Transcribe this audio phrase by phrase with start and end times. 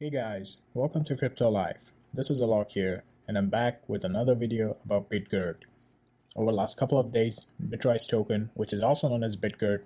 [0.00, 1.90] Hey guys, welcome to Crypto Life.
[2.14, 5.64] This is Alok here, and I'm back with another video about Bitgert.
[6.36, 9.80] Over the last couple of days, Bitrise token, which is also known as Bitgert,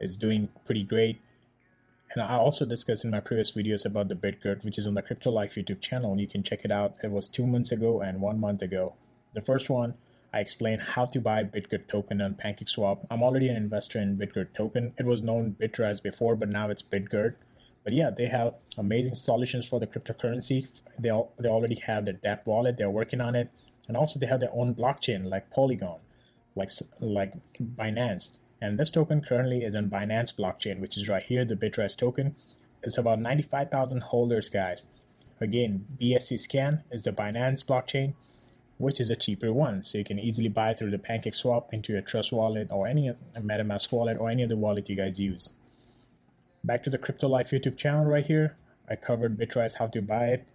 [0.00, 1.20] is doing pretty great.
[2.12, 5.02] And I also discussed in my previous videos about the Bitgert, which is on the
[5.02, 6.18] Crypto Life YouTube channel.
[6.18, 6.96] You can check it out.
[7.04, 8.94] It was two months ago and one month ago.
[9.34, 9.94] The first one,
[10.34, 13.06] I explained how to buy Bitgert token on PancakeSwap.
[13.08, 14.94] I'm already an investor in Bitgert token.
[14.98, 17.36] It was known Bitrise before, but now it's Bitgert.
[17.88, 20.68] But yeah, they have amazing solutions for the cryptocurrency.
[20.98, 22.76] They all, they already have their dApp wallet.
[22.76, 23.50] They're working on it,
[23.86, 25.98] and also they have their own blockchain like Polygon,
[26.54, 28.32] like like Binance.
[28.60, 32.36] And this token currently is on Binance blockchain, which is right here, the Bitrise token.
[32.82, 34.84] It's about 95,000 holders, guys.
[35.40, 38.12] Again, BSC Scan is the Binance blockchain,
[38.76, 39.82] which is a cheaper one.
[39.82, 43.90] So you can easily buy through the PancakeSwap into your Trust wallet or any MetaMask
[43.92, 45.52] wallet or any other wallet you guys use.
[46.64, 48.56] Back to the Crypto Life YouTube channel right here.
[48.90, 50.46] I covered Bitrise how to buy it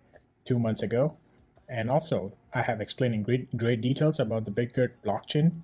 [0.46, 1.18] two months ago.
[1.70, 5.62] And also, I have explained in great, great details about the Bitgert blockchain,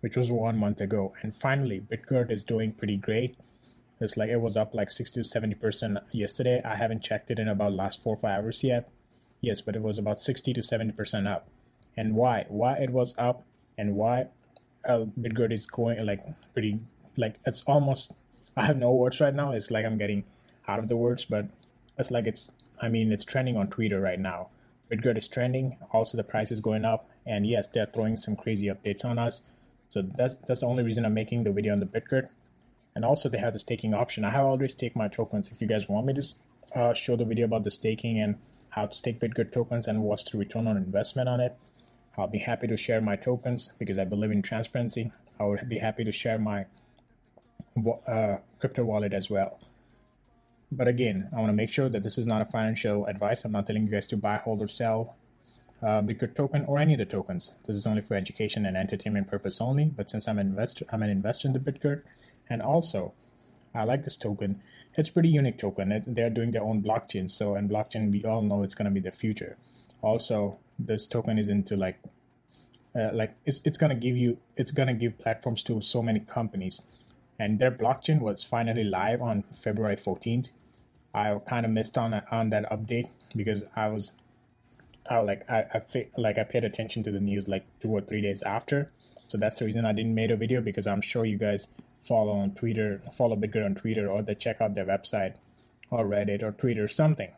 [0.00, 1.14] which was one month ago.
[1.22, 3.36] And finally, Bitgert is doing pretty great.
[4.00, 6.62] It's like it was up like 60 to 70% yesterday.
[6.64, 8.88] I haven't checked it in about last four or five hours yet.
[9.40, 11.48] Yes, but it was about 60 to 70% up.
[11.96, 12.46] And why?
[12.48, 13.44] Why it was up
[13.76, 14.28] and why
[14.86, 16.20] uh, Bitgert is going like
[16.52, 16.80] pretty,
[17.16, 18.12] like it's almost
[18.56, 19.52] I have no words right now.
[19.52, 20.24] It's like I'm getting
[20.66, 21.50] out of the words, but
[21.98, 22.52] it's like it's.
[22.80, 24.48] I mean, it's trending on Twitter right now.
[24.90, 25.76] Bitgert is trending.
[25.92, 29.42] Also, the price is going up, and yes, they're throwing some crazy updates on us.
[29.88, 32.28] So that's that's the only reason I'm making the video on the Bitgert.
[32.94, 34.24] And also, they have the staking option.
[34.24, 35.50] I have already staked my tokens.
[35.50, 36.26] If you guys want me to
[36.74, 38.38] uh, show the video about the staking and
[38.70, 41.56] how to stake Bitgert tokens and what's the return on investment on it,
[42.16, 45.12] I'll be happy to share my tokens because I believe in transparency.
[45.38, 46.64] I would be happy to share my
[48.06, 49.58] uh, crypto wallet as well.
[50.70, 53.44] But again, I want to make sure that this is not a financial advice.
[53.44, 55.16] I'm not telling you guys to buy, hold, or sell
[55.82, 57.54] uh, Bitcoin token or any of the tokens.
[57.66, 59.84] This is only for education and entertainment purpose only.
[59.84, 62.02] But since I'm an investor, I'm an investor in the Bitcoin,
[62.48, 63.12] and also
[63.74, 64.60] I like this token.
[64.94, 65.92] It's pretty unique token.
[65.92, 67.30] It, they're doing their own blockchain.
[67.30, 69.56] So and blockchain, we all know it's going to be the future.
[70.02, 71.98] Also, this token is into like
[72.94, 76.20] uh, like it's, it's to give you it's going to give platforms to so many
[76.20, 76.82] companies
[77.38, 80.48] and their blockchain was finally live on February 14th.
[81.14, 84.12] I kind of missed on on that update because I was,
[85.10, 88.20] I like I, I like I paid attention to the news like two or three
[88.20, 88.90] days after,
[89.26, 91.68] so that's the reason I didn't make a video because I'm sure you guys
[92.02, 95.36] follow on Twitter, follow Bitcoin on Twitter, or they check out their website,
[95.90, 97.32] or Reddit, or Twitter, or something.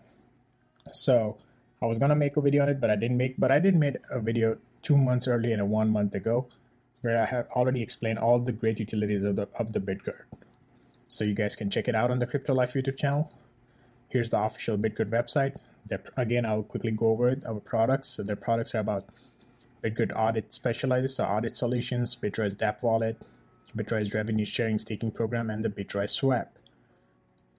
[0.92, 1.38] So
[1.81, 3.38] I was gonna make a video on it, but I didn't make.
[3.38, 6.48] But I did make a video two months early and one month ago
[7.00, 10.22] where I have already explained all the great utilities of the, of the Bitgert.
[11.09, 13.32] So you guys can check it out on the Crypto Life YouTube channel.
[14.09, 15.56] Here's the official Bitgert website.
[15.87, 18.08] That, again, I'll quickly go over it, our products.
[18.08, 19.06] So their products are about
[19.82, 23.25] Bitgert Audit Specialized, so audit solutions, Bitrise dApp Wallet,
[23.76, 26.53] Bitrise Revenue Sharing Staking Program, and the Bitrise Swap.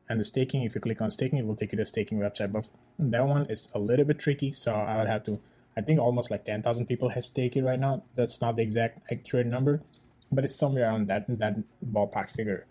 [0.09, 2.19] And the staking, if you click on staking, it will take you to the staking
[2.19, 2.51] website.
[2.51, 2.67] But
[2.97, 5.39] that one is a little bit tricky, so I would have to
[5.79, 8.03] I think almost like 10,000 people staked it right now.
[8.15, 9.81] That's not the exact accurate number,
[10.29, 11.55] but it's somewhere around that that
[11.93, 12.67] ballpark figure.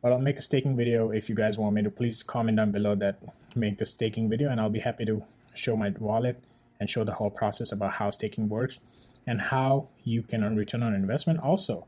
[0.00, 1.90] But I'll make a staking video if you guys want me to.
[1.90, 3.22] Please comment down below that
[3.54, 5.22] make a staking video, and I'll be happy to
[5.52, 6.42] show my wallet
[6.80, 8.80] and show the whole process about how staking works
[9.26, 11.40] and how you can earn return on investment.
[11.40, 11.84] Also,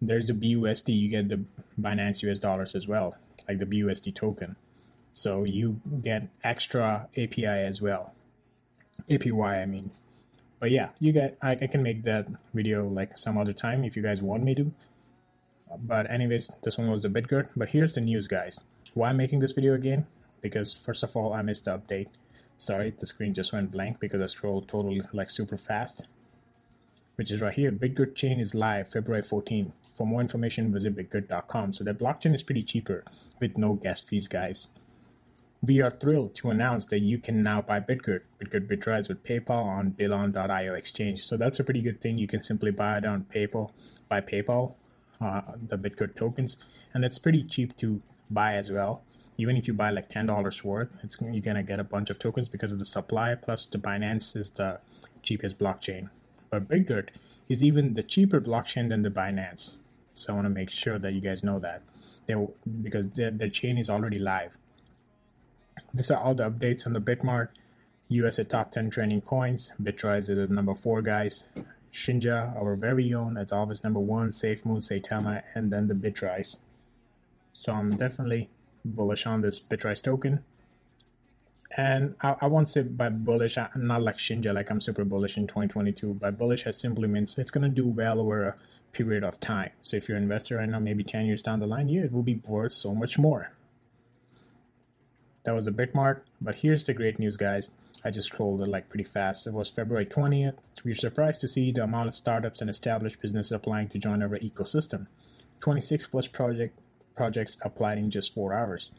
[0.00, 0.94] there's a BUSD.
[0.94, 1.44] You get the
[1.80, 3.16] Binance US dollars as well,
[3.48, 4.54] like the BUSD token.
[5.12, 8.14] So you get extra API as well.
[9.08, 9.90] APY, I mean.
[10.58, 13.96] But yeah, you get I, I can make that video like some other time if
[13.96, 14.72] you guys want me to.
[15.78, 17.48] But anyways, this one was the Bitgert.
[17.56, 18.60] But here's the news, guys.
[18.94, 20.06] Why I'm making this video again?
[20.40, 22.08] Because first of all, I missed the update.
[22.56, 26.06] Sorry, the screen just went blank because I scrolled totally like super fast.
[27.16, 27.72] Which is right here.
[27.72, 29.72] Bitgert chain is live February 14.
[29.92, 31.72] For more information, visit bitgert.com.
[31.72, 33.04] So the blockchain is pretty cheaper
[33.40, 34.68] with no gas fees, guys.
[35.66, 39.64] We are thrilled to announce that you can now buy Bitgert, Bitgert Bitrise with PayPal
[39.64, 41.24] on Billon.io exchange.
[41.24, 42.18] So that's a pretty good thing.
[42.18, 43.72] You can simply buy it on PayPal
[44.08, 44.74] by PayPal,
[45.20, 46.56] uh, the Bitgert tokens,
[46.94, 48.00] and it's pretty cheap to
[48.30, 49.02] buy as well.
[49.38, 52.18] Even if you buy like ten dollars worth, it's you're gonna get a bunch of
[52.18, 53.34] tokens because of the supply.
[53.34, 54.78] Plus, the Binance is the
[55.22, 56.10] cheapest blockchain,
[56.48, 57.08] but Bitgert
[57.48, 59.74] is even the cheaper blockchain than the Binance.
[60.14, 61.82] So I want to make sure that you guys know that
[62.26, 62.34] they
[62.82, 64.56] because the, the chain is already live.
[65.94, 67.48] These are all the updates on the Bitmart.
[68.08, 69.72] USA top 10 trending coins.
[69.82, 71.44] Bitrise is the number four guys.
[71.92, 74.30] Shinja, our very own, that's always number one.
[74.32, 76.58] Safe SafeMoon, Saitama, and then the Bitrise.
[77.52, 78.50] So I'm definitely
[78.84, 80.44] bullish on this Bitrise token.
[81.76, 85.36] and I, I won't say by bullish, I'm not like Shinja, like I'm super bullish
[85.36, 86.14] in 2022.
[86.14, 88.54] By bullish, has simply means it's going to do well over a
[88.92, 89.70] period of time.
[89.82, 92.12] So if you're an investor right now, maybe 10 years down the line, yeah, it
[92.12, 93.52] will be worth so much more.
[95.46, 97.70] That was a Bitmart, but here's the great news, guys.
[98.04, 99.46] I just scrolled it like pretty fast.
[99.46, 100.58] It was February 20th.
[100.82, 104.24] We are surprised to see the amount of startups and established businesses applying to join
[104.24, 105.06] our ecosystem.
[105.60, 106.76] 26 plus project
[107.14, 108.90] projects applied in just four hours.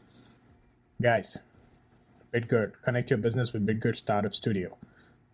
[1.01, 1.37] Guys,
[2.33, 4.77] Bitgert, connect your business with Bitgert Startup Studio.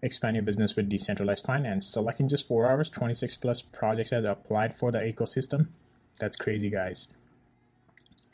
[0.02, 1.86] Expand your business with decentralized finance.
[1.86, 5.68] So, like in just four hours, 26 plus projects have applied for the ecosystem.
[6.20, 7.08] That's crazy, guys.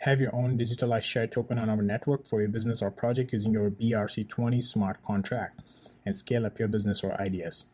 [0.03, 3.51] Have your own digitalized share token on our network for your business or project using
[3.51, 5.59] your BRC20 smart contract
[6.05, 7.65] and scale up your business or ideas.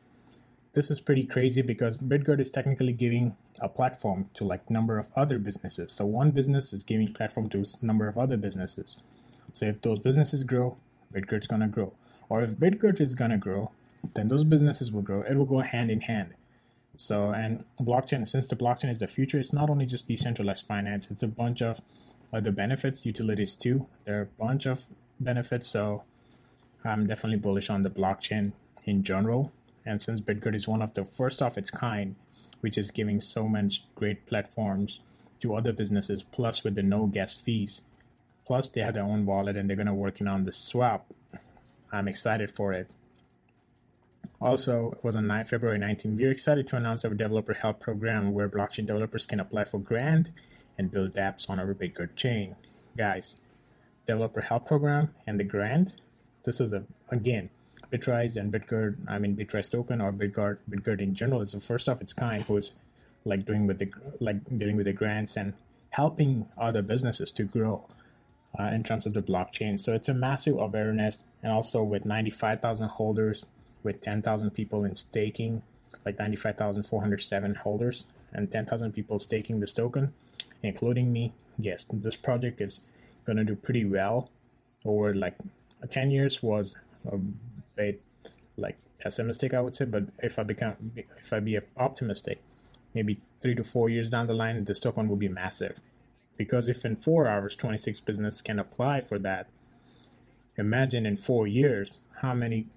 [0.74, 5.12] This is pretty crazy because Bitgert is technically giving a platform to like number of
[5.16, 5.92] other businesses.
[5.92, 8.98] So one business is giving platform to a number of other businesses.
[9.54, 10.78] So if those businesses grow,
[11.14, 11.94] Bitgert's gonna grow.
[12.30, 13.72] Or if Bitgert is gonna grow,
[14.16, 15.22] then those businesses will grow.
[15.22, 16.34] It will go hand in hand.
[16.96, 21.12] So and blockchain, since the blockchain is the future, it's not only just decentralized finance,
[21.12, 21.80] it's a bunch of
[22.34, 23.88] other benefits, utilities too.
[24.06, 24.86] There are a bunch of
[25.20, 25.70] benefits.
[25.70, 26.04] So
[26.84, 29.52] I'm definitely bullish on the blockchain in general.
[29.86, 32.16] And since Bitgert is one of the first of its kind,
[32.62, 35.00] which is giving so much great platforms
[35.42, 37.84] to other businesses, plus with the no gas fees,
[38.46, 41.12] plus they have their own wallet and they're gonna working on the swap.
[41.92, 42.92] I'm excited for it.
[44.42, 46.18] Also, it was on 9, February 19.
[46.18, 50.32] We're excited to announce our developer help program where blockchain developers can apply for grant
[50.78, 52.56] and build apps on our Bitgert chain.
[52.98, 53.36] Guys,
[54.08, 55.94] developer help program and the grant.
[56.44, 57.50] This is a again
[57.92, 61.88] Bitrise and Bitgert, I mean Bitrise token or Bitgard, Bitgert in general is the first
[61.88, 62.76] of its kind who's
[63.24, 65.54] like doing with the like dealing with the grants and
[65.90, 67.88] helping other businesses to grow
[68.60, 69.80] uh, in terms of the blockchain.
[69.80, 73.46] So it's a massive awareness, and also with 95,000 holders,
[73.84, 75.62] with 10,000 people in staking,
[76.06, 80.14] like 95,407 holders, and 10,000 people staking this token,
[80.64, 81.34] including me.
[81.58, 82.82] Yes, this project is
[83.26, 84.30] going to do pretty well.
[84.84, 85.36] Over like
[85.90, 86.78] 10 years was
[87.12, 87.18] a
[87.76, 88.02] bit
[88.58, 89.86] like pessimistic, I would say.
[89.86, 92.42] But if I become, if I be optimistic,
[92.94, 95.80] maybe three to four years down the line, this token will be massive.
[96.38, 99.48] Because if in four hours, 26 business can apply for that,
[100.58, 102.68] imagine in four years how many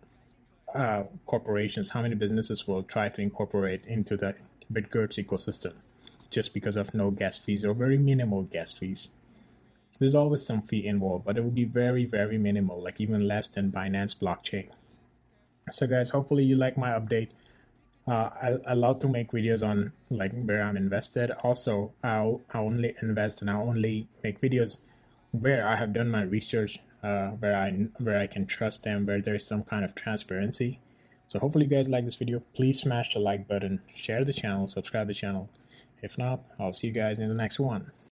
[0.75, 4.35] uh, corporations, how many businesses will try to incorporate into the
[4.73, 5.73] Bitgert's ecosystem
[6.31, 9.09] just because of no gas fees or very minimal gas fees.
[9.99, 13.49] There's always some fee involved, but it will be very, very minimal, like even less
[13.49, 14.69] than Binance blockchain.
[15.73, 17.29] So, guys, hopefully you like my update.
[18.07, 21.31] Uh, I, I love to make videos on like where I'm invested.
[21.43, 24.79] Also, I'll I only invest and I only make videos
[25.33, 29.21] where I have done my research, uh, where I where I can trust them, where
[29.21, 30.79] there is some kind of transparency.
[31.27, 32.41] So hopefully you guys like this video.
[32.55, 35.51] Please smash the like button, share the channel, subscribe the channel.
[36.03, 37.91] If not, I'll see you guys in the next one.